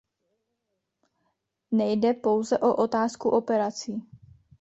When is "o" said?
2.57-2.75